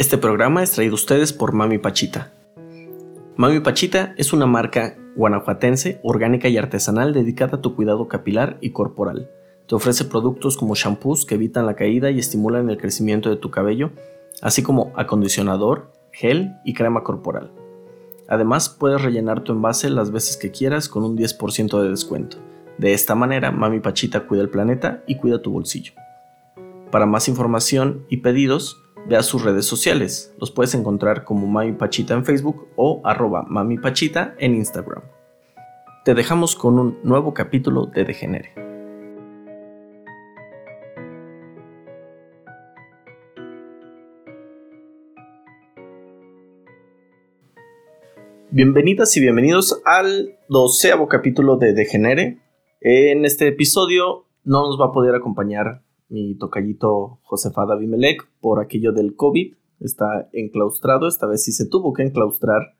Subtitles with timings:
[0.00, 2.32] Este programa es traído a ustedes por Mami Pachita.
[3.36, 8.70] Mami Pachita es una marca guanajuatense, orgánica y artesanal dedicada a tu cuidado capilar y
[8.70, 9.30] corporal.
[9.68, 13.50] Te ofrece productos como shampoos que evitan la caída y estimulan el crecimiento de tu
[13.50, 13.90] cabello,
[14.40, 17.52] así como acondicionador, gel y crema corporal.
[18.26, 22.38] Además, puedes rellenar tu envase las veces que quieras con un 10% de descuento.
[22.78, 25.92] De esta manera, Mami Pachita cuida el planeta y cuida tu bolsillo.
[26.90, 30.34] Para más información y pedidos, ve a sus redes sociales.
[30.38, 35.02] Los puedes encontrar como Mami Pachita en Facebook o arroba Mami Pachita en Instagram.
[36.04, 38.54] Te dejamos con un nuevo capítulo de Degenere.
[48.52, 52.40] Bienvenidas y bienvenidos al doceavo capítulo de Degenere.
[52.80, 58.92] En este episodio no nos va a poder acompañar mi tocallito Josefada Bimelec por aquello
[58.92, 59.54] del COVID.
[59.80, 62.74] Está enclaustrado, esta vez sí se tuvo que enclaustrar.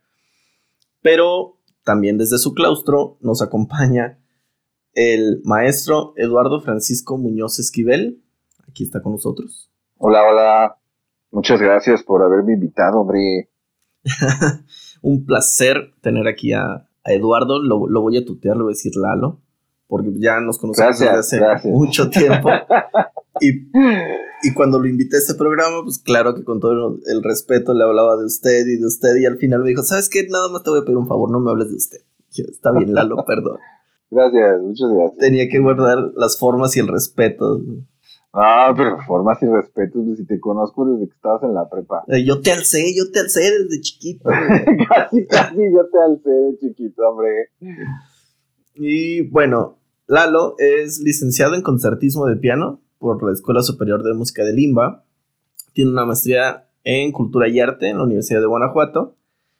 [1.00, 4.18] Pero también desde su claustro nos acompaña
[4.92, 8.22] el maestro Eduardo Francisco Muñoz Esquivel.
[8.68, 9.70] Aquí está con nosotros.
[9.96, 10.76] Hola, hola.
[11.30, 13.50] Muchas gracias por haberme invitado, hombre.
[15.02, 17.62] Un placer tener aquí a, Eduardo.
[17.62, 19.40] Lo, lo, voy a tutear, lo voy a decir Lalo,
[19.86, 22.50] porque ya nos conocemos desde hace mucho tiempo.
[23.40, 27.84] Y, cuando lo invité a este programa, pues claro que con todo el respeto le
[27.84, 30.26] hablaba de usted y de usted y al final me dijo, ¿sabes qué?
[30.28, 31.98] Nada más te voy a pedir un favor, no me hables de usted.
[32.30, 33.58] Está bien, Lalo, perdón.
[34.10, 35.18] Gracias, muchas gracias.
[35.18, 37.60] Tenía que guardar las formas y el respeto.
[38.32, 42.04] Ah, pero formas y respeto, pues, si te conozco desde que estabas en la prepa.
[42.08, 44.28] Eh, yo te alcé, yo te alcé desde chiquito.
[44.88, 47.50] casi, casi yo te alcé de chiquito, hombre.
[48.74, 54.44] Y bueno, Lalo es licenciado en concertismo de piano por la Escuela Superior de Música
[54.44, 55.04] de Limba.
[55.72, 59.16] Tiene una maestría en Cultura y Arte en la Universidad de Guanajuato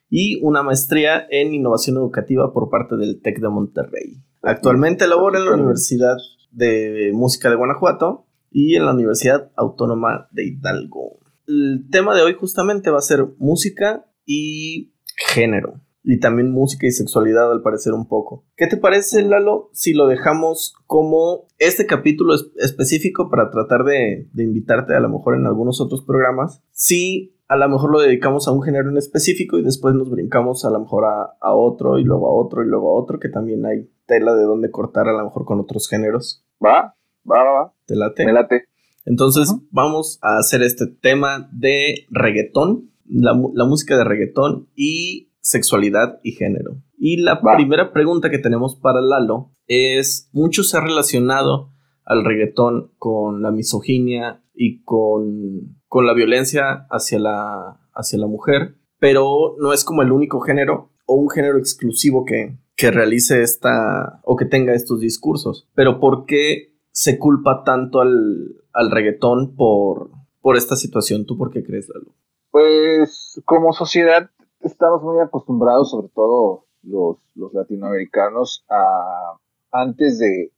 [0.09, 4.23] y una maestría en Innovación Educativa por parte del TEC de Monterrey.
[4.43, 6.17] Actualmente labora en la Universidad
[6.53, 11.19] de Música de Guanajuato y en la Universidad Autónoma de Hidalgo.
[11.47, 16.93] El tema de hoy justamente va a ser música y género y también música y
[16.93, 18.45] sexualidad al parecer un poco.
[18.57, 24.95] ¿Qué te parece, Lalo, si lo dejamos como este capítulo específico para tratar de, invitarte
[24.95, 26.63] a lo mejor en algunos otros programas?
[26.71, 30.65] Si a lo mejor lo dedicamos a un género en específico y después nos brincamos
[30.65, 33.67] a lo mejor a, otro y luego a otro y luego a otro, que también
[33.67, 36.45] hay tela de dónde cortar a lo mejor con otros géneros.
[36.65, 36.95] Va,
[37.31, 37.75] va, va, va.
[37.87, 38.25] ¿Te late?
[38.25, 38.65] Me late.
[39.05, 46.21] Entonces vamos a hacer este tema de reggaetón, la, la música de reggaetón y sexualidad
[46.23, 46.83] y género.
[46.99, 51.73] Y la primera pregunta que tenemos para Lalo es, mucho se ha relacionado
[52.05, 58.77] al reggaetón con la misoginia y con, con la violencia hacia la, hacia la mujer,
[58.99, 64.21] pero no es como el único género o un género exclusivo que, que realice esta
[64.25, 65.69] o que tenga estos discursos.
[65.75, 71.27] Pero ¿por qué se culpa tanto al, al reggaetón por, por esta situación?
[71.27, 72.15] ¿Tú por qué crees, Lalo?
[72.51, 79.37] Pues como sociedad estamos muy acostumbrados, sobre todo los, los latinoamericanos, a
[79.73, 80.53] antes de,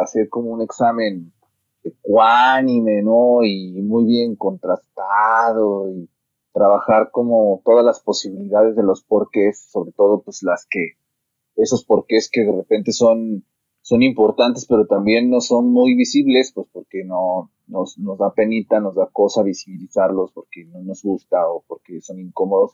[0.00, 1.32] hacer como un examen
[1.84, 3.44] ecuánime, ¿no?
[3.44, 6.08] Y muy bien contrastado y
[6.52, 10.96] trabajar como todas las posibilidades de los porqués, sobre todo pues las que,
[11.56, 13.44] esos porqués que de repente son,
[13.82, 18.80] son importantes, pero también no son muy visibles, pues porque no nos, nos da penita,
[18.80, 22.72] nos da cosa visibilizarlos, porque no nos gusta o porque son incómodos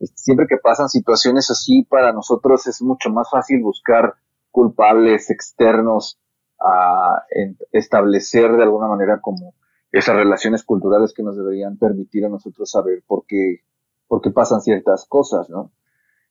[0.00, 4.14] siempre que pasan situaciones así, para nosotros es mucho más fácil buscar
[4.50, 6.18] culpables externos
[6.60, 7.24] a
[7.72, 9.54] establecer de alguna manera como
[9.92, 13.60] esas relaciones culturales que nos deberían permitir a nosotros saber por qué,
[14.08, 15.70] por qué pasan ciertas cosas, ¿no?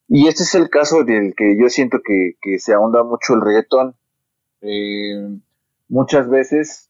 [0.07, 3.95] Y este es el caso del que yo siento que, se ahonda mucho el reggaetón.
[4.61, 5.39] Eh,
[5.87, 6.89] muchas veces,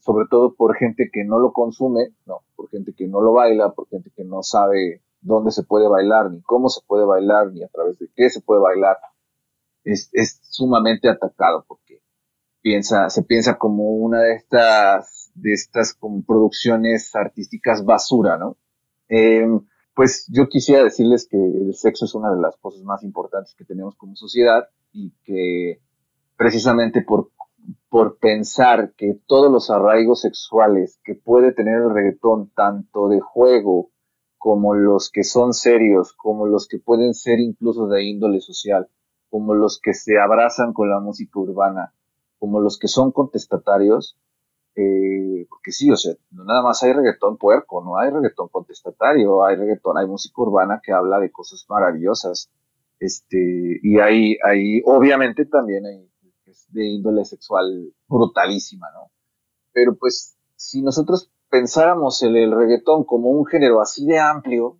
[0.00, 3.72] sobre todo por gente que no lo consume, no, por gente que no lo baila,
[3.72, 7.62] por gente que no sabe dónde se puede bailar, ni cómo se puede bailar, ni
[7.62, 8.98] a través de qué se puede bailar,
[9.84, 12.00] es, sumamente atacado porque
[12.62, 18.56] piensa, se piensa como una de estas, de estas como producciones artísticas basura, ¿no?
[19.08, 19.60] Em,
[19.94, 23.64] pues yo quisiera decirles que el sexo es una de las cosas más importantes que
[23.64, 25.80] tenemos como sociedad y que
[26.36, 27.30] precisamente por,
[27.88, 33.90] por pensar que todos los arraigos sexuales que puede tener el reggaetón, tanto de juego
[34.44, 38.88] como los que son serios, como los que pueden ser incluso de índole social,
[39.30, 41.94] como los que se abrazan con la música urbana,
[42.38, 44.18] como los que son contestatarios,
[44.76, 49.44] Eh, porque sí, o sea, no nada más hay reggaetón puerco, no hay reggaetón contestatario,
[49.44, 52.50] hay reggaetón, hay música urbana que habla de cosas maravillosas.
[52.98, 56.10] Este, y hay, hay, obviamente también hay
[56.68, 59.10] de índole sexual brutalísima, ¿no?
[59.72, 64.78] Pero pues, si nosotros pensáramos el, el reggaetón como un género así de amplio,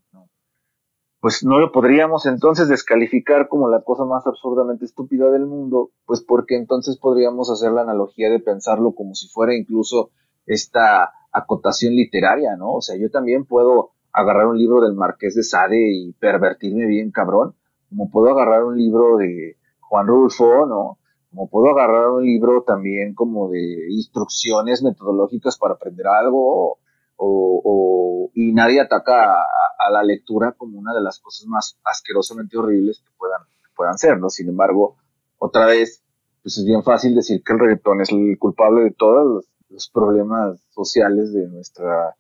[1.21, 6.21] pues no lo podríamos entonces descalificar como la cosa más absurdamente estúpida del mundo, pues
[6.21, 10.11] porque entonces podríamos hacer la analogía de pensarlo como si fuera incluso
[10.47, 12.73] esta acotación literaria, ¿no?
[12.75, 17.12] O sea, yo también puedo agarrar un libro del Marqués de Sade y pervertirme bien
[17.12, 17.55] cabrón,
[17.88, 20.99] como puedo agarrar un libro de Juan Rulfo, ¿no?
[21.34, 26.78] Como puedo agarrar un libro también como de instrucciones metodológicas para aprender algo,
[27.16, 33.02] o, y nadie ataca a, la lectura como una de las cosas más asquerosamente horribles
[33.04, 33.40] que puedan,
[33.75, 34.31] puedan ser, ¿no?
[34.31, 34.96] Sin embargo,
[35.38, 36.04] otra vez,
[36.42, 40.60] pues es bien fácil decir que el reggaetón es el culpable de todos los, problemas
[40.70, 42.14] sociales de nuestra,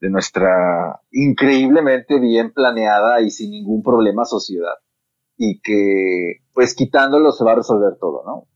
[0.00, 4.74] de nuestra increíblemente bien planeada y sin ningún problema sociedad.
[5.38, 8.48] Y que, pues quitándolo se va a resolver todo, ¿no?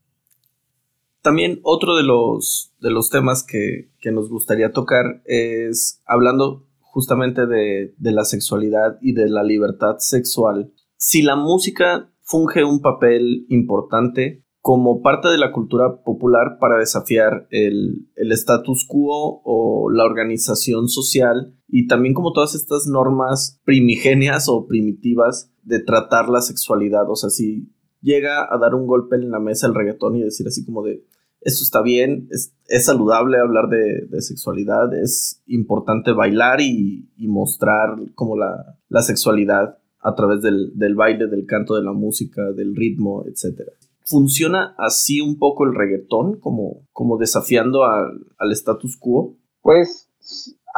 [1.22, 7.94] También otro de los, de los temas que, nos gustaría tocar es hablando justamente de,
[8.00, 10.72] la sexualidad y de la libertad sexual.
[10.96, 17.46] Si la música funge un papel importante como parte de la cultura popular para desafiar
[17.50, 24.48] el, el status quo o la organización social y también como todas estas normas primigenias
[24.48, 27.08] o primitivas de tratar la sexualidad.
[27.08, 27.70] O sea, si
[28.00, 31.04] llega a dar un golpe en la mesa el reggaetón y decir así como de,
[31.44, 32.52] esto está bien, es,
[32.84, 40.94] saludable hablar de, sexualidad, es importante bailar y, mostrar como la, sexualidad a través del,
[40.94, 43.70] baile, del canto, de la música, del ritmo, etc.
[44.04, 49.36] ¿Funciona así un poco el reggaetón, como, como desafiando al, status quo?
[49.62, 50.08] Pues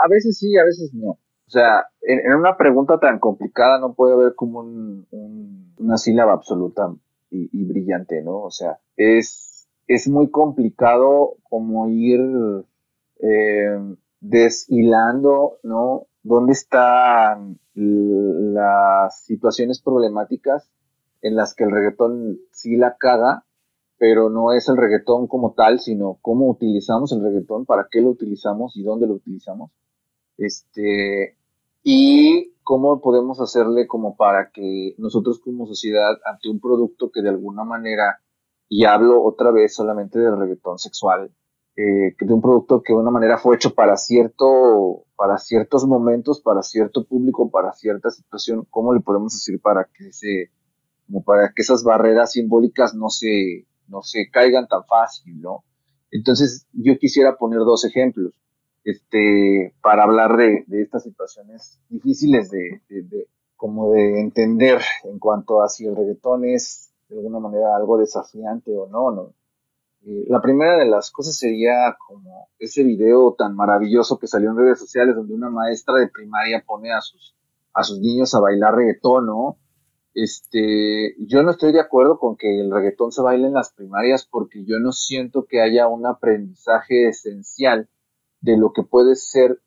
[0.04, 1.18] a veces sí, a veces no.
[1.54, 6.92] O sea, en, una pregunta tan complicada no puede haber como una sílaba absoluta
[7.30, 8.40] y, brillante, ¿no?
[8.40, 12.20] O sea, es es muy complicado como ir
[13.20, 13.78] eh,
[14.18, 16.06] deshilando, ¿no?
[16.24, 20.68] ¿Dónde están las situaciones problemáticas
[21.22, 23.44] en las que el reggaetón sí la caga,
[23.96, 28.08] pero no es el reggaetón como tal, sino cómo utilizamos el reggaetón, para qué lo
[28.08, 29.70] utilizamos y dónde lo utilizamos?
[30.36, 31.36] Este,
[31.84, 37.28] y cómo podemos hacerle como para que nosotros como sociedad, ante un producto que de
[37.28, 38.20] alguna manera
[38.68, 41.30] y hablo otra vez solamente del reggaetón sexual,
[41.76, 46.40] eh, de un producto que de una manera fue hecho para cierto, para ciertos momentos,
[46.40, 50.50] para cierto público, para cierta situación, ¿cómo le podemos decir para que se,
[51.06, 55.64] como para que esas barreras simbólicas no se, no se caigan tan fácil, ¿no?
[56.10, 58.32] Entonces, yo quisiera poner dos ejemplos,
[58.84, 65.62] este, para hablar de, de estas situaciones difíciles de, de, como de entender en cuanto
[65.62, 69.34] a si el reggaetón es de alguna manera algo desafiante o no, ¿no?
[70.06, 74.58] Eh, la primera de las cosas sería como ese video tan maravilloso que salió en
[74.58, 77.34] redes sociales donde una maestra de primaria pone a sus,
[77.72, 79.56] a sus niños a bailar reggaetón, ¿no?
[80.12, 84.28] Este, yo no estoy de acuerdo con que el reggaetón se baile en las primarias
[84.30, 87.88] porque yo no siento que haya un aprendizaje esencial
[88.44, 89.60] de lo que puede ser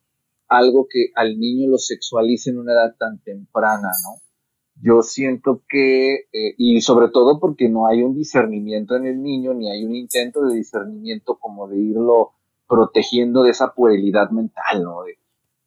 [0.48, 4.28] algo que al niño lo sexualice en una edad tan temprana, ¿no?
[4.80, 9.54] yo siento que, eh, y sobre todo porque no hay un discernimiento en el niño,
[9.54, 12.32] ni hay un intento de discernimiento como de irlo
[12.68, 15.02] protegiendo de esa puerilidad mental, ¿no?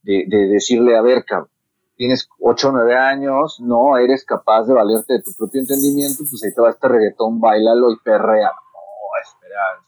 [0.04, 1.50] De, de, decirle, a ver, cabrón,
[1.96, 6.44] tienes 8 o 9 años, no eres capaz de valerte de tu propio entendimiento, pues
[6.44, 8.50] ahí te va este reggaetón, bailalo y perrea.
[8.50, 9.86] No, espera,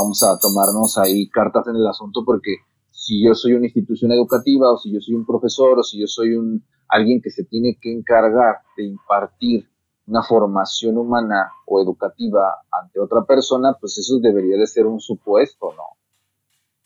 [0.00, 2.56] vamos a tomarnos ahí cartas en el asunto porque
[2.90, 6.06] si yo soy una institución educativa o si yo soy un profesor o si yo
[6.06, 9.68] soy un alguien que se tiene que encargar de impartir
[10.06, 15.72] una formación humana o educativa ante otra persona, pues eso debería de ser un supuesto,
[15.76, 15.84] ¿no?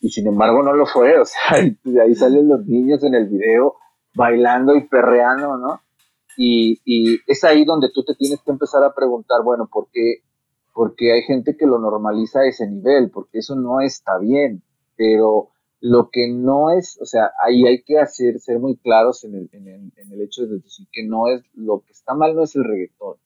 [0.00, 3.26] Y sin embargo no lo fue, o sea, de ahí salen los niños en el
[3.26, 3.76] video
[4.14, 5.80] bailando y perreando, ¿no?
[6.36, 10.22] Y, y, es ahí donde tú te tienes que empezar a preguntar, bueno, ¿por qué?
[10.74, 14.62] Porque hay gente que lo normaliza a ese nivel, porque eso no está bien,
[14.96, 19.34] pero lo que no es, o sea, ahí hay que hacer, ser muy claros en
[19.34, 22.56] el, en, el, hecho de decir que no es, lo que está mal no es
[22.56, 23.16] el reggaetón,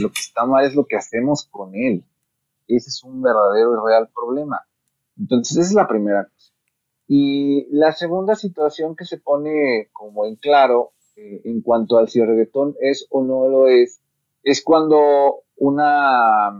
[0.00, 2.04] lo que está mal es lo que hacemos con él.
[2.66, 4.62] Ese es un verdadero y real problema.
[5.18, 6.52] Entonces, esa es la primera cosa.
[7.06, 12.20] Y la segunda situación que se pone como en claro eh, en cuanto al si
[12.20, 14.00] el reggaetón es o no lo es,
[14.42, 16.50] es cuando una,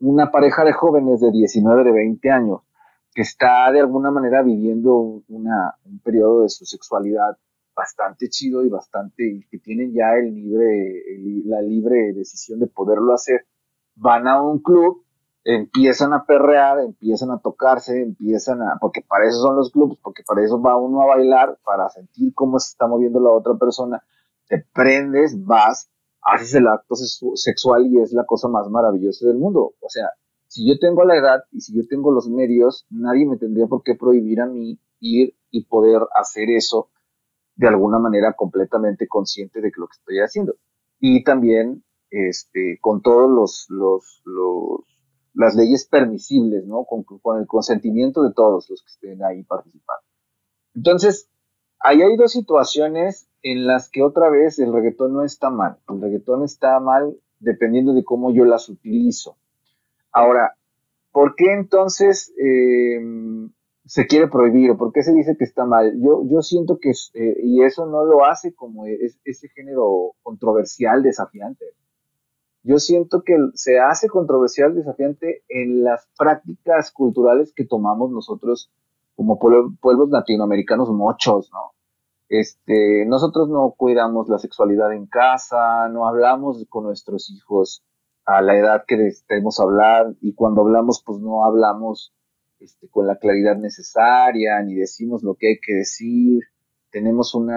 [0.00, 2.60] una pareja de jóvenes de 19, de 20 años
[3.14, 7.38] que está de alguna manera viviendo una, un periodo de su sexualidad
[7.74, 11.02] bastante chido y bastante, que tienen ya el libre,
[11.44, 13.46] la libre decisión de poderlo hacer,
[13.94, 15.04] van a un club,
[15.44, 20.22] empiezan a perrear, empiezan a tocarse, empiezan a, porque para eso son los clubes, porque
[20.24, 24.02] para eso va uno a bailar, para sentir cómo se está moviendo la otra persona,
[24.48, 25.88] te prendes, vas,
[26.24, 29.74] haces el acto sexual y es la cosa más maravillosa del mundo.
[29.80, 30.10] O sea,
[30.46, 33.82] si yo tengo la edad y si yo tengo los medios, nadie me tendría por
[33.82, 36.90] qué prohibir a mí ir y poder hacer eso
[37.56, 40.54] de alguna manera completamente consciente de lo que estoy haciendo.
[40.98, 44.80] Y también este, con todos los, los, los
[45.34, 46.84] las leyes permisibles, ¿no?
[46.84, 50.04] Con, con, el consentimiento de todos los que estén ahí participando.
[50.74, 51.28] Entonces,
[51.80, 55.76] ahí hay dos situaciones en las que otra vez el reggaetón no está mal.
[55.88, 59.36] El reggaetón está mal dependiendo de cómo yo las utilizo.
[60.10, 60.56] Ahora,
[61.12, 63.00] ¿por qué entonces eh,
[63.86, 66.00] se quiere prohibir o por qué se dice que está mal.
[66.00, 71.66] Yo, yo siento que, eh, y eso no lo hace como ese género controversial, desafiante.
[72.62, 78.70] Yo siento que se hace controversial, desafiante en las prácticas culturales que tomamos nosotros
[79.16, 81.72] como pueblos latinoamericanos muchos, ¿no?
[82.28, 87.82] Este, nosotros no cuidamos la sexualidad en casa, no hablamos con nuestros hijos
[88.24, 88.96] a la edad que
[89.28, 92.14] debemos hablar y cuando hablamos pues no hablamos
[92.60, 96.42] este, con la claridad necesaria, ni decimos lo que hay que decir.
[96.90, 97.50] Tenemos un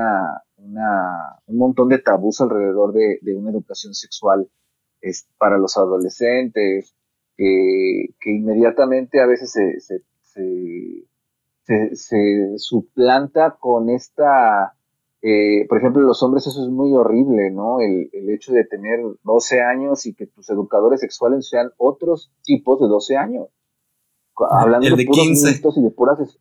[1.47, 4.49] montón de tabús alrededor de, una educación sexual
[5.37, 6.95] para los adolescentes,
[7.37, 10.03] que, inmediatamente a veces se,
[12.57, 14.75] suplanta con esta,
[15.21, 17.79] eh, por ejemplo, los hombres eso es muy horrible, ¿no?
[17.79, 22.79] El, el, hecho de tener 12 años y que tus educadores sexuales sean otros tipos
[22.79, 23.47] de 12 años
[24.45, 25.61] hablando de, puros 15.
[25.75, 26.39] y de puras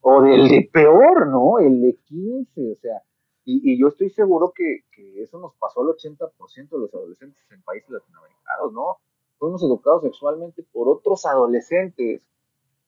[0.00, 1.58] o del de peor, ¿no?
[1.58, 3.02] El de 15, o sea,
[3.44, 4.84] y, yo estoy seguro que,
[5.22, 8.98] eso nos pasó al 80% de los adolescentes en países latinoamericanos, ¿no?
[9.38, 12.22] Fuimos educados sexualmente por otros adolescentes,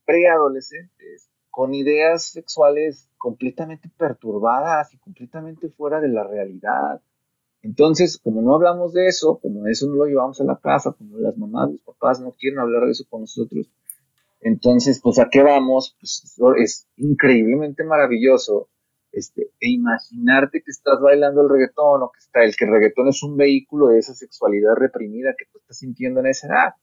[0.04, 7.02] preadolescentes, con ideas sexuales completamente perturbadas y completamente fuera de la realidad.
[7.62, 11.18] Entonces, como no hablamos de eso, como eso no lo llevamos a la casa, como
[11.18, 13.68] las mamás, los papás no quieren hablar de eso con nosotros,
[14.40, 18.68] entonces, pues a qué vamos, pues es increíblemente maravilloso
[19.10, 23.08] este, e imaginarte que estás bailando el reggaetón o que está el que el reggaetón
[23.08, 26.74] es un vehículo de esa sexualidad reprimida que tú estás sintiendo en esa edad.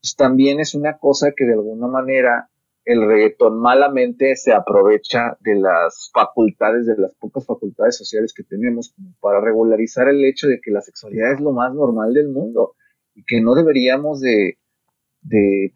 [0.00, 2.48] Pues también es una cosa que de alguna manera
[2.90, 8.92] el reggaetón malamente se aprovecha de las facultades, de las pocas facultades sociales que tenemos
[9.20, 12.74] para regularizar el hecho de que la sexualidad es lo más normal del mundo
[13.14, 14.58] y que no deberíamos de,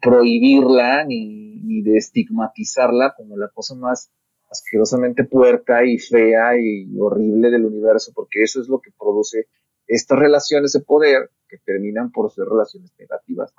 [0.01, 4.11] prohibirla ni, ni, de estigmatizarla como la cosa más
[4.51, 9.47] asquerosamente puerca y fea y horrible del universo, porque eso es lo que produce
[9.87, 13.53] estas relaciones de poder que terminan por ser relaciones negativas,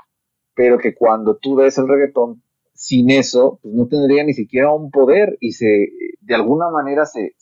[0.54, 2.42] pero que cuando tú ves el reggaetón
[2.86, 5.90] sin eso, pues no tendría ni siquiera un poder y se,
[6.20, 7.34] de alguna manera se,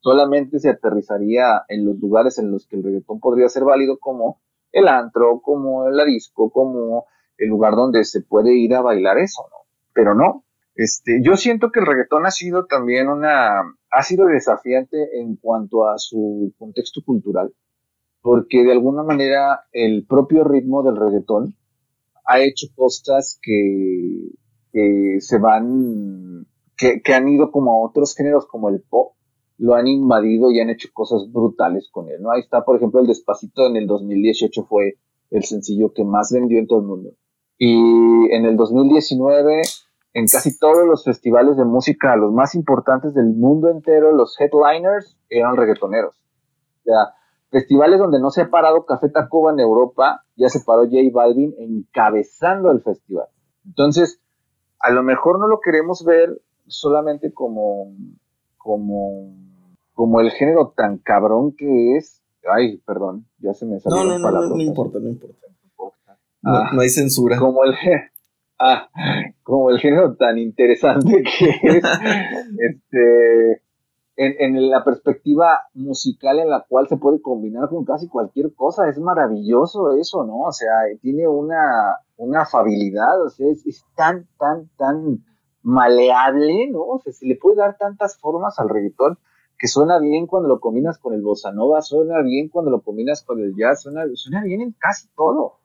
[0.00, 4.40] solamente se aterrizaría en los lugares en los que el reggaetón podría ser válido como
[4.72, 9.46] el antro, como la disco, como el lugar donde se puede ir a bailar eso,
[9.52, 9.68] ¿no?
[9.94, 10.44] Pero no.
[10.74, 13.60] Este, yo siento que el reggaetón ha sido también una,
[13.92, 17.54] ha sido desafiante en cuanto a su contexto cultural,
[18.20, 21.54] porque de alguna manera el propio ritmo del reggaetón
[22.24, 24.32] ha hecho cosas que,
[24.72, 26.46] se van,
[26.76, 29.12] que, que, han ido como a otros géneros como el pop,
[29.58, 32.30] lo han invadido y han hecho cosas brutales con él, ¿no?
[32.30, 34.98] Ahí está, por ejemplo, el Despacito en el 2018 fue
[35.30, 37.10] el sencillo que más vendió en todo el mundo.
[37.58, 39.62] Y en el 2019,
[40.14, 45.18] en casi todos los festivales de música, los más importantes del mundo entero, los headliners
[45.28, 46.14] eran reggaetoneros.
[46.14, 47.14] O sea,
[47.50, 51.54] festivales donde no se ha parado Café Tacuba en Europa, ya se paró J Balvin
[51.58, 53.26] encabezando el festival.
[53.66, 54.20] Entonces,
[54.80, 57.92] a lo mejor no lo queremos ver solamente como,
[58.56, 59.34] como,
[59.94, 62.22] como el género tan cabrón que es.
[62.50, 64.04] Ay, perdón, ya se me salió.
[64.04, 65.48] No, no, no, no importa, no importa.
[66.44, 67.38] Ah, no, hay censura.
[67.38, 67.74] Como el,
[68.58, 68.88] ah,
[69.42, 71.84] como el género tan interesante que es,
[72.58, 73.62] este,
[74.16, 78.98] en, la perspectiva musical en la cual se puede combinar con casi cualquier cosa, es
[78.98, 80.40] maravilloso eso, ¿no?
[80.40, 85.24] O sea, tiene una, una afabilidad, o sea, es, tan, tan, tan
[85.62, 86.80] maleable, ¿no?
[86.80, 89.18] O sea, se le puede dar tantas formas al reggaetón
[89.56, 93.22] que suena bien cuando lo combinas con el bossa nova, suena bien cuando lo combinas
[93.22, 95.58] con el jazz, suena, suena bien en casi todo.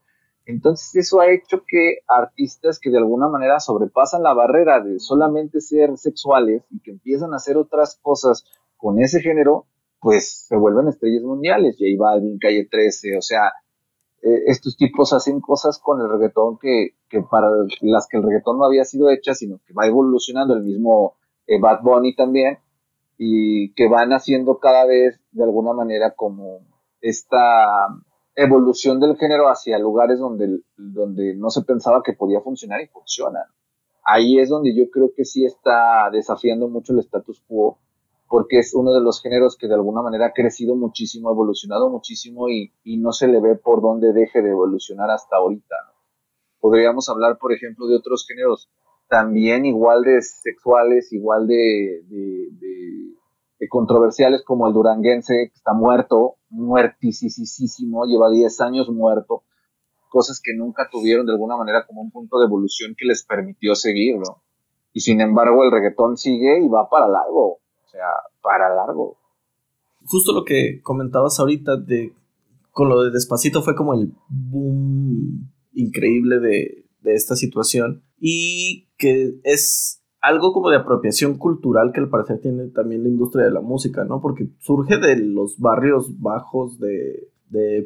[0.46, 5.62] Entonces eso ha hecho que artistas que de alguna manera sobrepasan la barrera de solamente
[5.62, 8.46] ser sexuales y que empiezan a hacer otras cosas
[8.78, 9.68] con ese género,
[10.02, 11.78] pues se vuelven estrellas mundiales.
[11.80, 13.54] J Balvin, Calle 13, o sea,
[14.24, 17.50] eh, estos tipos hacen cosas con el reggaetón que, que, para
[17.82, 21.16] las que el reggaetón no había sido hecha, sino que va evolucionando el mismo
[21.46, 22.60] eh, Bad Bunny también,
[23.18, 26.62] y que van haciendo cada vez de alguna manera como
[27.02, 27.90] esta
[28.36, 33.46] evolución del género hacia lugares donde, donde no se pensaba que podía funcionar y funciona.
[34.06, 37.78] Ahí es donde yo creo que sí está desafiando mucho el status quo,
[38.28, 41.90] porque es uno de los géneros que de alguna manera ha crecido muchísimo, ha evolucionado
[41.90, 45.76] muchísimo y, no se le ve por dónde deje de evolucionar hasta ahorita.
[46.60, 48.70] Podríamos hablar, por ejemplo, de otros géneros
[49.10, 52.04] también igual de sexuales, igual de
[53.70, 59.44] controversiales como el duranguense, que está muerto, muertísimo, lleva 10 años muerto,
[60.10, 63.76] cosas que nunca tuvieron de alguna manera como un punto de evolución que les permitió
[63.76, 64.44] seguir, ¿no?
[64.94, 67.60] Y sin embargo el reggaetón sigue y va para largo,
[67.94, 68.08] sea,
[68.42, 69.18] para largo.
[70.06, 72.14] Justo lo que comentabas ahorita de
[72.72, 79.36] con lo de Despacito fue como el boom increíble de, de esta situación y que
[79.44, 83.60] es algo como de apropiación cultural que al parecer tiene también la industria de la
[83.60, 84.22] música, ¿no?
[84.22, 87.30] Porque surge de los barrios bajos de,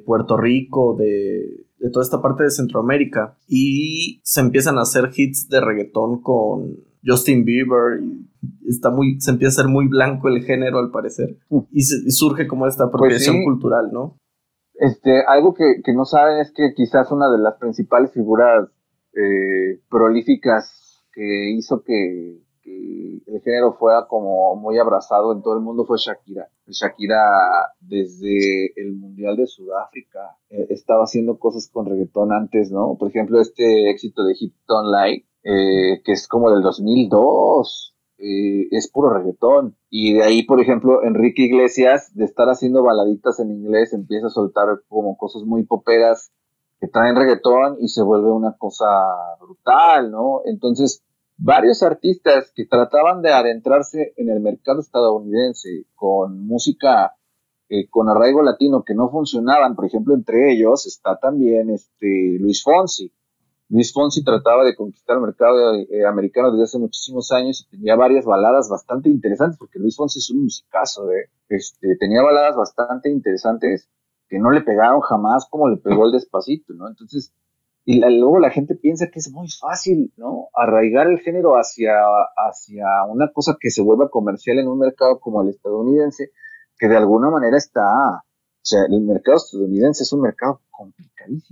[0.05, 5.59] Puerto Rico, de, toda esta parte de Centroamérica, y se empiezan a hacer hits de
[5.59, 8.27] reggaetón con Justin Bieber, y
[8.69, 11.59] está muy, se empieza a ser muy blanco el género al parecer, mm.
[11.71, 14.17] y, surge como esta pues apropiación cultural, ¿no?
[14.75, 18.69] Este, algo que, no saben es que quizás una de las principales figuras
[19.13, 25.85] eh, prolíficas que hizo que, el género fuera como muy abrazado en todo el mundo
[25.85, 26.49] fue Shakira.
[26.67, 27.17] Shakira
[27.79, 32.97] desde el Mundial de Sudáfrica eh, estaba haciendo cosas con reggaetón antes, ¿no?
[32.99, 34.91] Por ejemplo, este éxito de Hit Don't
[35.49, 39.77] eh, que es como del 2002, eh, es puro reggaetón.
[39.89, 44.31] Y de ahí, por ejemplo, Enrique Iglesias, de estar haciendo baladitas en inglés, empieza a
[44.31, 46.33] soltar como cosas muy poperas
[46.81, 48.86] que traen reggaetón y se vuelve una cosa
[49.39, 50.41] brutal, ¿no?
[50.43, 51.01] Entonces,
[51.38, 57.15] varios artistas que trataban de adentrarse en el mercado estadounidense con música
[57.69, 62.63] eh, con arraigo latino que no funcionaban, por ejemplo, entre ellos está también este Luis
[62.63, 63.13] Fonsi.
[63.69, 67.95] Luis Fonsi trataba de conquistar el mercado eh, americano desde hace muchísimos años y tenía
[67.95, 71.30] varias baladas bastante interesantes, porque Luis Fonsi es un musicazo, ¿eh?
[71.49, 73.89] este, tenía baladas bastante interesantes
[74.30, 76.88] que no le pegaron jamás como le pegó el despacito, ¿no?
[76.88, 77.34] Entonces,
[77.86, 80.49] y luego la gente piensa que es muy fácil, ¿no?
[80.53, 81.93] Arraigar el género hacia,
[82.36, 86.32] hacia una cosa que se vuelva comercial en un mercado como el estadounidense,
[86.77, 88.23] que de alguna manera está, o
[88.62, 90.62] sea, el mercado estadounidense es un mercado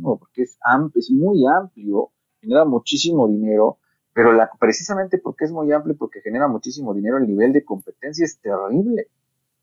[0.01, 0.57] porque es,
[0.95, 2.11] es muy amplio,
[2.41, 3.79] genera muchísimo dinero,
[4.13, 8.23] pero la, precisamente porque es muy amplio, porque genera muchísimo dinero, el nivel de competencia
[8.23, 9.09] es terrible.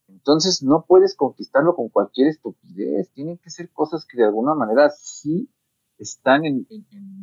[0.08, 4.90] Entonces no puedes conquistarlo con cualquier estupidez, tienen que ser cosas que de alguna manera
[4.90, 5.48] sí
[5.98, 6.66] están en,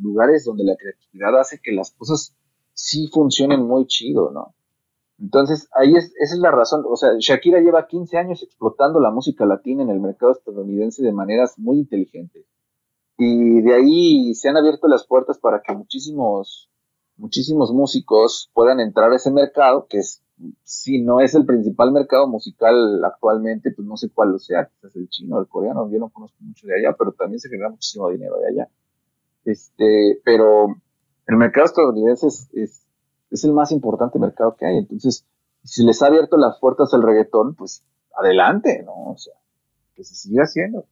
[0.02, 2.34] lugares donde la creatividad hace que las cosas
[2.72, 4.54] sí funcionen muy chido, ¿no?
[5.20, 6.82] Entonces, ahí es, esa es la razón.
[6.88, 11.12] O sea, Shakira lleva 15 años explotando la música latina en el mercado estadounidense de
[11.12, 12.46] maneras muy inteligentes.
[13.22, 16.70] Y de ahí se han abierto las puertas para que muchísimos,
[17.18, 20.22] muchísimos músicos puedan entrar a ese mercado, que es
[20.64, 24.96] si no es el principal mercado musical actualmente, pues no sé cuál lo sea, quizás
[24.96, 28.08] el chino, el coreano, yo no conozco mucho de allá, pero también se genera muchísimo
[28.08, 28.68] dinero de allá.
[29.44, 30.76] Este, pero
[31.26, 35.26] el mercado estadounidense es, es, el más importante mercado que hay, entonces,
[35.62, 37.84] si les ha abierto las puertas al reggaetón, pues
[38.18, 39.12] adelante, ¿no?
[39.12, 39.34] O sea,
[39.94, 40.86] que se siga haciendo.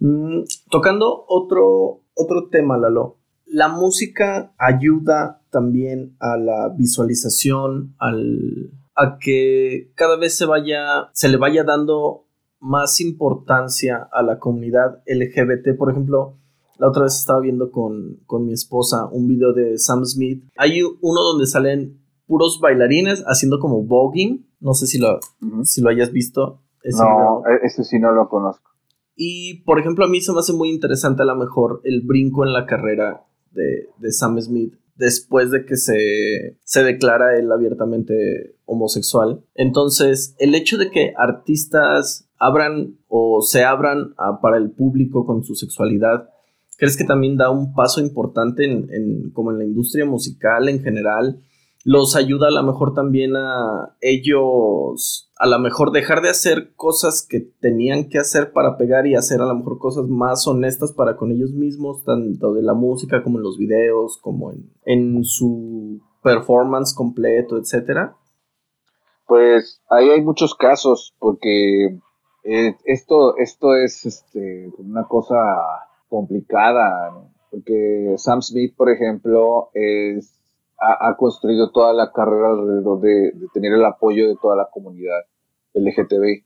[0.00, 3.16] Mm, tocando otro, otro tema, Lalo.
[3.46, 11.28] La música ayuda también a la visualización, al, a que cada vez se vaya, se
[11.28, 12.26] le vaya dando
[12.60, 15.76] más importancia a la comunidad LGBT.
[15.78, 16.36] Por ejemplo,
[16.78, 20.44] la otra vez estaba viendo con, mi esposa un video de Sam Smith.
[20.56, 24.46] Hay uno donde salen puros bailarines haciendo como voguing.
[24.60, 25.18] No sé si lo,
[25.62, 26.60] si lo hayas visto.
[26.84, 28.67] no, e-, ese sí no lo conozco.
[29.20, 32.46] Y, por ejemplo, a mí se me hace muy interesante a lo mejor el brinco
[32.46, 38.56] en la carrera de, de Sam Smith después de que se, se declara él abiertamente
[38.64, 39.40] homosexual.
[39.54, 45.56] Entonces, el hecho de que artistas abran o se abran para el público con su
[45.56, 46.28] sexualidad,
[46.76, 51.40] ¿crees que también da un paso importante en, como en la industria musical en general?
[51.88, 57.26] Los ayuda a lo mejor también a ellos, a lo mejor dejar de hacer cosas
[57.26, 61.16] que tenían que hacer para pegar y hacer a lo mejor cosas más honestas para
[61.16, 66.02] con ellos mismos, tanto de la música como en los videos, como en, en su
[66.22, 68.18] performance completo, etcétera?
[69.26, 71.86] Pues ahí hay muchos casos, porque
[72.44, 75.36] eh, esto, esto es este, una cosa
[76.10, 77.14] complicada,
[77.50, 80.37] porque Sam Smith, por ejemplo, es,
[80.78, 85.20] ha, construido toda la carrera alrededor de, tener el apoyo de toda la comunidad
[85.74, 86.44] LGTB,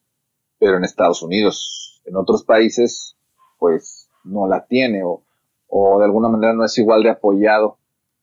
[0.59, 3.17] pero en Estados Unidos, en otros países,
[3.59, 5.23] pues no la tiene o,
[5.69, 7.79] o de alguna manera no es igual de apoyado.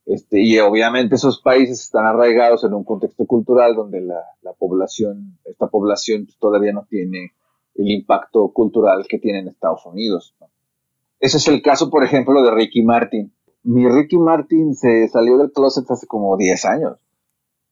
[0.05, 5.37] Este, y obviamente esos países están arraigados en un contexto cultural donde la, la población,
[5.45, 7.33] esta población todavía no tiene
[7.75, 10.35] el impacto cultural que tiene en Estados Unidos.
[11.19, 13.33] Ese es el caso, por ejemplo, de Ricky Martin.
[13.63, 16.97] Mi Ricky Martin se salió del closet hace como 10 años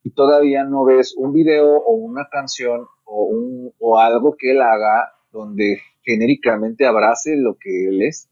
[0.04, 5.80] y todavía no ves un video o una canción o, algo que él haga donde
[6.04, 8.30] genéricamente abrace lo que él es.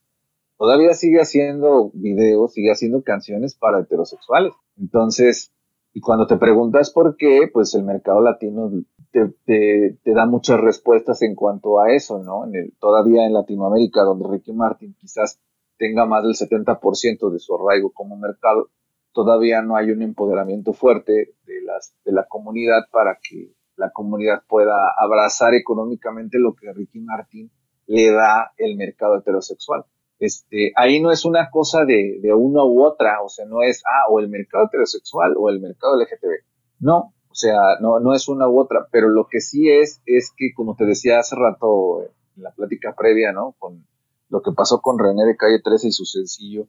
[0.57, 4.53] Todavía sigue haciendo videos, sigue haciendo canciones para heterosexuales.
[4.77, 5.51] Entonces,
[5.93, 8.71] y cuando te preguntas por qué, pues el mercado latino
[9.11, 12.43] te, da muchas respuestas en cuanto a eso, ¿no?
[12.79, 15.39] Todavía en Latinoamérica, donde Ricky Martin quizás
[15.77, 18.69] tenga más del 70% de su arraigo como mercado,
[19.13, 24.43] todavía no hay un empoderamiento fuerte de, las, de la comunidad para que la comunidad
[24.47, 27.51] pueda abrazar económicamente lo que Ricky Martin
[27.87, 29.85] le da el mercado heterosexual.
[30.17, 33.83] Este, ahí no es una cosa de, de una u otra, o sea, no es,
[33.85, 36.45] ah, o el mercado heterosexual o el mercado LGTB.
[36.79, 40.31] No, o sea, no, no es una u otra, pero lo que sí es, es
[40.35, 42.03] que, como te decía hace rato
[42.35, 43.55] en la plática previa, ¿no?
[43.59, 43.85] Con
[44.29, 46.67] lo que pasó con René de Calle 13 y su sencillo,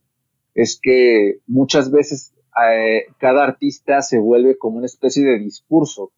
[0.54, 6.12] es que muchas veces eh, cada artista se vuelve como una especie de discurso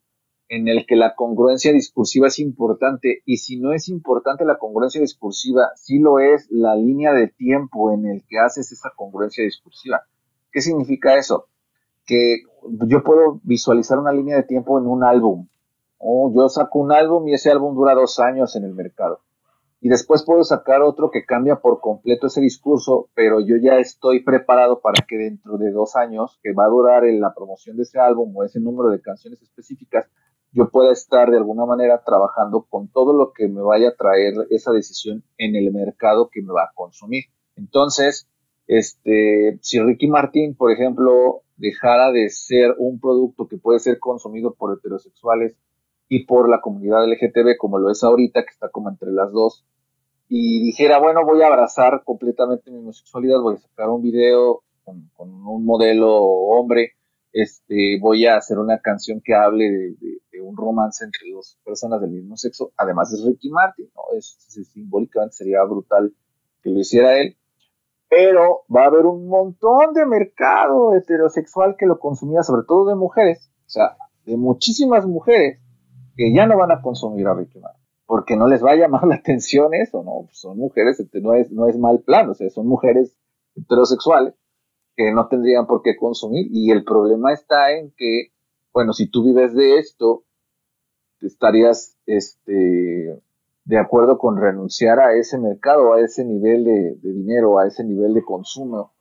[0.47, 4.99] en el que la congruencia discursiva es importante y si no es importante la congruencia
[4.99, 10.01] discursiva, sí lo es la línea de tiempo en el que haces esa congruencia discursiva.
[10.51, 11.47] ¿Qué significa eso?
[12.05, 12.43] Que
[12.87, 15.47] yo puedo visualizar una línea de tiempo en un álbum.
[15.99, 19.21] O yo saco un álbum y ese álbum dura dos años en el mercado.
[19.81, 24.21] Y después puedo sacar otro que cambia por completo ese discurso, pero yo ya estoy
[24.23, 27.83] preparado para que dentro de dos años, que va a durar en la promoción de
[27.83, 30.05] ese álbum o ese número de canciones específicas,
[30.51, 34.33] yo pueda estar de alguna manera trabajando con todo lo que me vaya a traer
[34.49, 37.25] esa decisión en el mercado que me va a consumir.
[37.55, 38.27] Entonces,
[38.67, 44.53] este, si Ricky Martín, por ejemplo, dejara de ser un producto que puede ser consumido
[44.53, 45.55] por heterosexuales
[46.07, 49.65] y por la comunidad LGTB, como lo es ahorita, que está como entre las dos,
[50.29, 55.09] y dijera, bueno, voy a abrazar completamente mi homosexualidad, voy a sacar un video con,
[55.17, 56.93] un modelo hombre,
[57.33, 59.65] este, voy a hacer una canción que hable
[59.99, 64.17] de, un romance entre dos personas del mismo sexo, además es Ricky Martin, ¿no?
[64.17, 64.37] Es,
[64.71, 66.13] simbólicamente sería brutal
[66.63, 67.35] que lo hiciera él,
[68.07, 72.95] pero va a haber un montón de mercado heterosexual que lo consumía, sobre todo de
[72.95, 75.59] mujeres, o sea, de muchísimas mujeres
[76.15, 77.78] que ya no van a consumir a Ricky Martin,
[78.09, 80.27] porque no les va a llamar la atención eso, ¿no?
[80.31, 83.15] Son mujeres, este, no es, no es mal plan, o sea, son mujeres
[83.55, 84.33] heterosexuales
[84.95, 86.47] que no tendrían por qué consumir.
[86.49, 88.31] Y el problema está en que,
[88.73, 90.23] bueno, si tú vives de esto,
[91.21, 93.21] estarías este,
[93.65, 98.15] de acuerdo con renunciar a ese mercado, a ese nivel de, dinero, a ese nivel
[98.15, 98.91] de consumo,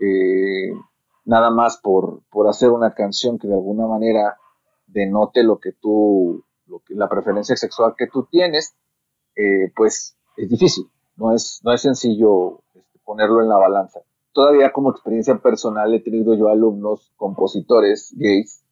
[0.00, 0.72] eh,
[1.24, 4.36] nada más por, por hacer una canción que de alguna manera
[4.88, 8.74] denote lo que tú, lo que, la preferencia sexual que tú tienes,
[9.36, 14.00] eh, pues es difícil, no es, no es sencillo este, ponerlo en la balanza.
[14.32, 18.62] Todavía como experiencia personal he tenido yo alumnos compositores gays,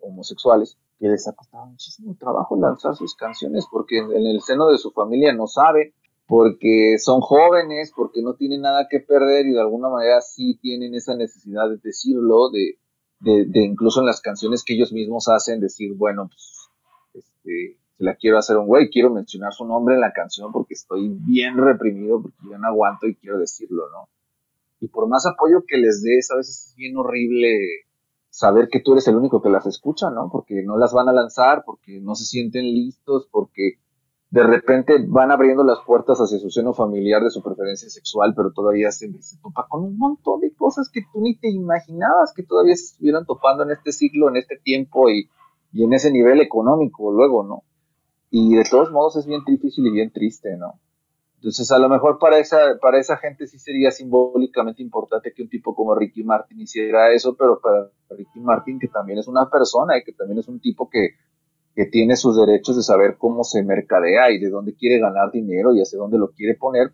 [0.00, 4.78] homosexuales, que les ha costado muchísimo trabajo lanzar sus canciones porque en, el seno de
[4.78, 5.94] su familia no sabe,
[6.26, 10.94] porque son jóvenes, porque no tienen nada que perder y de alguna manera sí tienen
[10.94, 12.78] esa necesidad de decirlo, de,
[13.20, 16.57] de, incluso en las canciones que ellos mismos hacen, decir, bueno, pues,
[17.18, 20.74] este, se la quiero hacer un güey, quiero mencionar su nombre en la canción porque
[20.74, 24.08] estoy bien reprimido, porque yo no aguanto y quiero decirlo, ¿no?
[24.80, 27.48] y por más apoyo que les des, a veces es bien horrible
[28.30, 30.28] saber que tú eres el único que las escucha, ¿no?
[30.30, 33.78] Porque no las van a lanzar, porque no se sienten listos, porque
[34.30, 38.52] de repente van abriendo las puertas hacia su seno familiar de su preferencia sexual, pero
[38.52, 39.08] todavía se,
[39.42, 43.24] topa con un montón de cosas que tú ni te imaginabas que todavía se estuvieran
[43.26, 45.28] topando en este ciclo, en este tiempo y,
[45.72, 47.62] y en ese nivel económico luego, ¿no?
[48.30, 50.80] Y de todos modos es bien difícil y bien triste, ¿no?
[51.36, 55.48] Entonces, a lo mejor para esa, para esa gente sí sería simbólicamente importante que un
[55.48, 59.96] tipo como Ricky Martin hiciera eso, pero para Ricky Martin, que también es una persona
[59.96, 61.10] y que también es un tipo que,
[61.76, 65.72] que tiene sus derechos de saber cómo se mercadea y de dónde quiere ganar dinero
[65.72, 66.92] y hacia dónde lo quiere poner,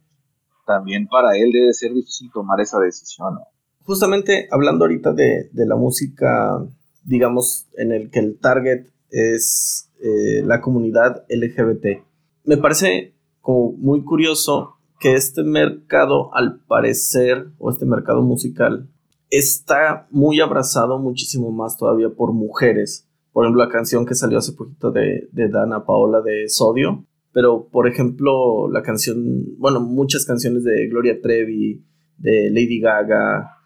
[0.66, 3.38] también para él debe ser difícil tomar esa decisión.
[3.84, 6.62] Justamente hablando ahorita de, de, la música,
[7.04, 12.04] digamos, en el que el target es eh, la comunidad LGBT,
[12.44, 18.88] me parece como muy curioso que este mercado, al parecer, o este mercado musical,
[19.30, 23.06] está muy abrazado muchísimo más todavía por mujeres.
[23.32, 27.04] Por ejemplo, la canción que salió hace poquito de, de Dana Paola de Sodio.
[27.32, 31.82] Pero, por ejemplo, la canción, bueno, muchas canciones de Gloria Trevi,
[32.16, 33.58] de Lady Gaga,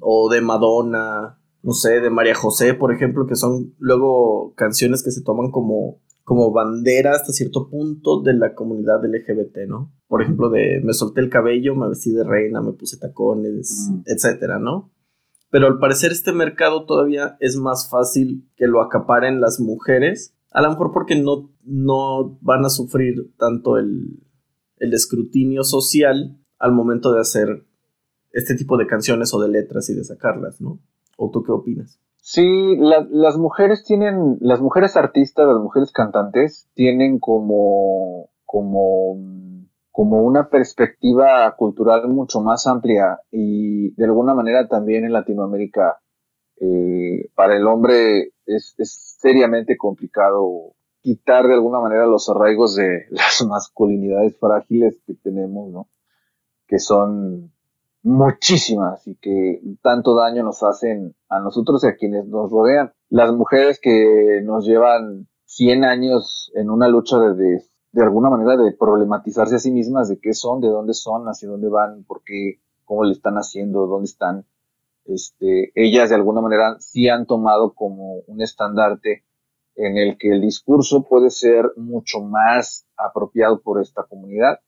[0.00, 5.10] o de Madonna, no sé, de María José, por ejemplo, que son luego canciones que
[5.10, 9.92] se toman como como bandera hasta cierto punto de la comunidad LGBT, ¿no?
[10.08, 14.02] Por ejemplo, de me solté el cabello, me vestí de reina, me puse tacones, mm.
[14.06, 14.92] etcétera, ¿no?
[15.50, 20.62] Pero al parecer este mercado todavía es más fácil que lo acaparen las mujeres, a
[20.62, 24.20] lo mejor porque no, no van a sufrir tanto el,
[24.78, 27.66] el escrutinio social al momento de hacer
[28.30, 30.80] este tipo de canciones o de letras y de sacarlas, ¿no?
[31.16, 31.98] ¿O tú qué opinas?
[32.28, 39.16] Sí, las mujeres tienen, las mujeres artistas, las mujeres cantantes tienen como, como,
[39.92, 46.00] como una perspectiva cultural mucho más amplia y de alguna manera también en Latinoamérica
[46.60, 53.04] eh, para el hombre es, es seriamente complicado quitar de alguna manera los arraigos de
[53.10, 55.88] las masculinidades frágiles que tenemos, ¿no?
[56.66, 57.52] Que son
[58.06, 62.92] muchísimas y que tanto daño nos hacen a nosotros y a quienes nos rodean.
[63.08, 68.70] Las mujeres que nos llevan 100 años en una lucha de, de, alguna manera de
[68.70, 72.60] problematizarse a sí mismas, de qué son, de dónde son, hacia dónde van, por qué,
[72.84, 74.46] cómo le están haciendo, dónde están.
[75.04, 79.24] Este, ellas de alguna manera sí han tomado como un estandarte
[79.74, 84.60] en el que el discurso puede ser mucho más apropiado por esta comunidad.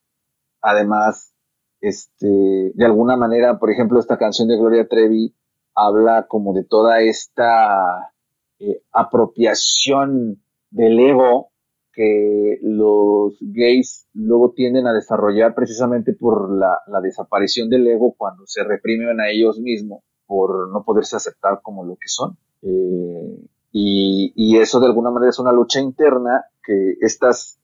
[0.61, 1.37] Además,
[1.81, 5.35] este, de alguna manera, por ejemplo, esta canción de Gloria Trevi
[5.75, 8.13] habla como de toda esta
[8.59, 11.51] eh, apropiación del ego
[11.93, 18.63] que los gays luego tienden a desarrollar precisamente por la, desaparición del ego cuando se
[18.65, 22.37] reprimen a ellos mismos por no poderse aceptar como lo que son.
[22.63, 27.61] Eh, y, eso de alguna manera es una lucha interna que estas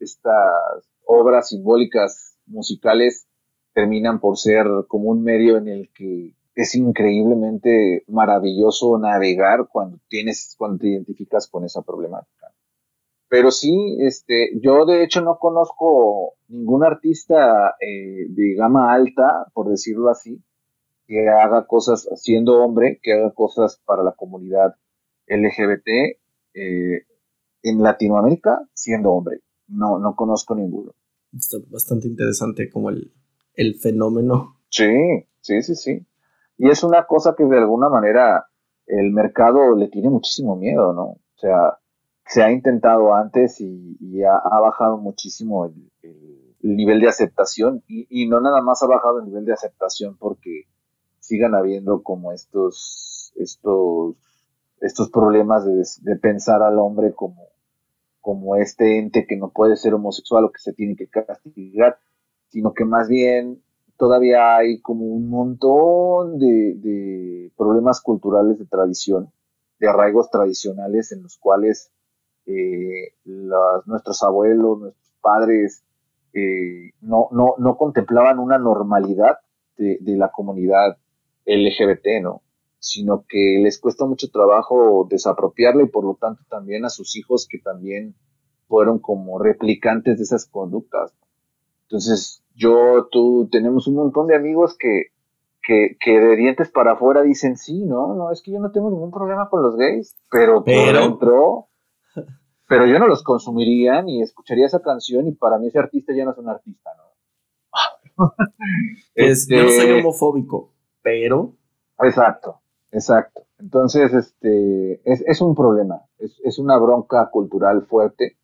[1.04, 3.26] obras simbólicas musicales
[3.74, 10.54] terminan por ser como un medio en el que es increíblemente maravilloso navegar cuando tienes,
[10.56, 12.52] cuando te identificas con esa problemática.
[13.28, 19.68] Pero sí, este, yo de hecho no conozco ningún artista eh, de gama alta, por
[19.68, 20.40] decirlo así,
[21.06, 24.76] que haga cosas siendo hombre, que haga cosas para la comunidad
[25.26, 25.88] LGBT
[26.54, 27.06] eh,
[27.62, 29.40] en Latinoamérica siendo hombre.
[29.66, 30.92] No, no conozco ninguno.
[31.36, 33.12] Está bastante interesante como el,
[33.54, 34.56] el fenómeno.
[34.68, 36.06] Sí, sí, sí, sí.
[36.58, 38.46] Y es una cosa que de alguna manera
[38.86, 41.02] el mercado le tiene muchísimo miedo, ¿no?
[41.04, 41.78] O sea,
[42.26, 45.90] se ha intentado antes y, ha, bajado muchísimo el,
[46.62, 50.62] nivel de aceptación y, no nada más ha bajado el nivel de aceptación porque
[51.20, 54.16] sigan habiendo como estos, estos,
[54.80, 57.48] estos problemas de, de pensar al hombre como,
[58.20, 61.98] como este ente que no puede ser homosexual o que se tiene que castigar,
[62.54, 63.60] sino que más bien
[63.96, 69.32] todavía hay como un montón de, problemas culturales de tradición,
[69.80, 71.90] de arraigos tradicionales en los cuales
[72.46, 75.82] eh, nuestros abuelos, nuestros padres
[76.32, 79.38] eh, no, no, no, contemplaban una normalidad
[79.76, 80.96] de, de, la comunidad
[81.46, 82.42] LGBT, ¿no?
[82.78, 87.48] Sino que les cuesta mucho trabajo desapropiarla y por lo tanto también a sus hijos
[87.50, 88.14] que también
[88.68, 91.12] fueron como replicantes de esas conductas.
[91.84, 95.06] Entonces, yo, tú, tenemos un montón de amigos que,
[95.62, 98.90] que, que de dientes para afuera dicen, sí, no, no, es que yo no tengo
[98.90, 101.68] ningún problema con los gays, pero, pero
[102.68, 106.24] pero yo no los consumiría ni escucharía esa canción y para mí ese artista ya
[106.24, 107.04] no es un artista, ¿no?
[109.14, 111.52] este, yo soy homofóbico, pero...
[112.00, 113.42] Exacto, exacto.
[113.58, 118.36] Entonces, este, es, es un problema, es, es una bronca cultural fuerte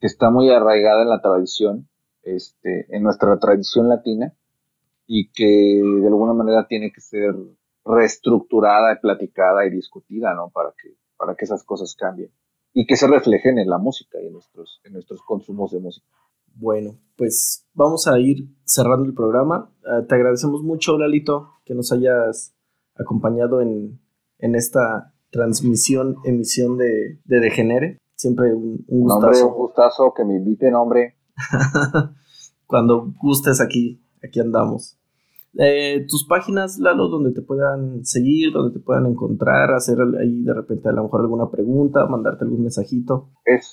[0.00, 1.88] que está muy arraigada en la tradición
[2.36, 4.34] este, en nuestra tradición latina
[5.06, 7.34] y que de alguna manera tiene que ser
[7.84, 10.50] reestructurada, platicada y discutida, ¿no?
[10.50, 12.30] Para que, para que esas cosas cambien
[12.72, 16.06] y que se reflejen en la música y en nuestros, en nuestros consumos de música.
[16.54, 19.70] Bueno, pues vamos a ir cerrando el programa.
[19.86, 22.54] Ah, te agradecemos mucho, Lalito, que nos hayas
[22.96, 24.00] acompañado en,
[24.38, 27.98] esta transmisión, emisión de, de Degenere.
[28.14, 29.48] Siempre un, gustazo.
[29.48, 31.16] un gustazo que me inviten, hombre.
[32.66, 34.98] Cuando gustes aquí, aquí andamos.
[35.56, 40.54] Eh, tus páginas, Lalo, donde te puedan seguir, donde te puedan encontrar, hacer ahí de
[40.54, 43.30] repente a lo mejor alguna pregunta, mandarte algún mensajito.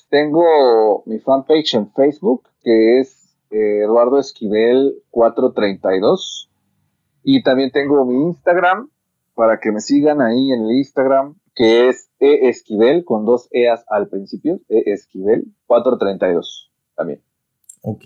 [0.09, 6.49] Tengo mi fanpage en Facebook, que es eh, Eduardo Esquivel 432.
[7.23, 8.89] Y también tengo mi Instagram,
[9.33, 14.07] para que me sigan ahí en el Instagram, que es eesquivel, con dos eas al
[14.07, 17.21] principio, eesquivel 432 también.
[17.87, 18.03] Ok,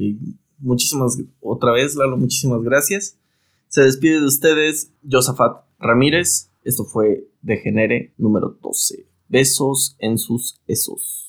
[0.60, 3.18] muchísimas, otra vez, Lalo, muchísimas gracias.
[3.70, 6.52] Se despide de ustedes Josafat Ramírez.
[6.66, 9.06] Esto fue Degenere número 12.
[9.30, 11.29] Besos en sus esos.